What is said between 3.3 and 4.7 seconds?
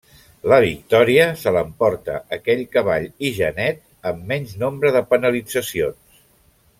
genet amb menys